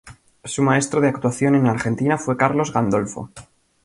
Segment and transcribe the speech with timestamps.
[0.45, 3.29] Su maestro de actuación en Argentina fue Carlos Gandolfo.